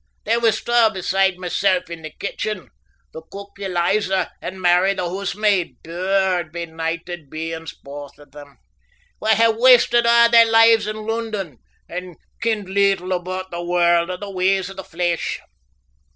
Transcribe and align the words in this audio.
There 0.25 0.39
was 0.39 0.63
twa 0.63 0.89
besides 0.91 1.37
mysel' 1.37 1.83
in 1.87 2.01
the 2.01 2.09
kitchen, 2.09 2.71
the 3.13 3.21
cook 3.21 3.51
Eliza, 3.59 4.31
and 4.41 4.59
Mary 4.59 4.95
the 4.95 5.07
hoosemaid, 5.07 5.75
puir, 5.83 6.43
benighted 6.45 7.29
beings 7.29 7.73
baith 7.75 8.17
o' 8.17 8.25
them, 8.25 8.57
wha 9.19 9.35
had 9.35 9.57
wasted 9.57 10.07
a' 10.07 10.27
their 10.27 10.47
lives 10.49 10.87
in 10.87 11.05
London, 11.05 11.59
and 11.87 12.15
kenned 12.41 12.67
leetle 12.69 13.11
aboot 13.11 13.51
the 13.51 13.61
warld 13.61 14.09
or 14.09 14.17
the 14.17 14.31
ways 14.31 14.71
o' 14.71 14.73
the 14.73 14.83
flesh. 14.83 15.39